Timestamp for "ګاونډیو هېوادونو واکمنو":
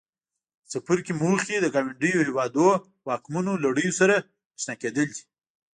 1.75-3.53